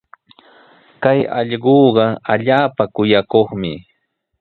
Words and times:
Kay 1.03 1.19
allquuqa 1.39 2.05
allaapa 2.31 2.83
kuyakuqmi. 2.95 3.73